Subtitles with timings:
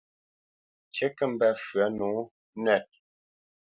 [0.87, 2.09] Ŋkǐ kǝ́ mbǝ́ fywǝ̂ nǒ
[2.63, 2.87] nǝt.